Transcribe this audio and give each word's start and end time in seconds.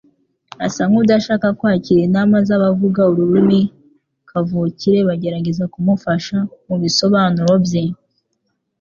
asa 0.65 0.81
nkudashaka 0.89 1.47
kwakira 1.59 2.01
inama 2.07 2.35
zabavuga 2.47 3.01
ururimi 3.11 3.61
kavukire 4.29 4.99
bagerageza 5.09 5.63
kumufasha 5.73 6.37
mubisobanuro 6.67 7.53
bye. 7.65 7.83